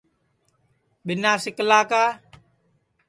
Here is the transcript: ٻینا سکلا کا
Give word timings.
ٻینا 1.05 1.31
سکلا 1.43 1.79
کا 1.89 2.03